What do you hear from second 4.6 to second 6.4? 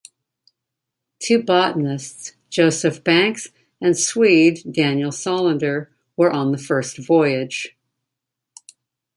Daniel Solander, were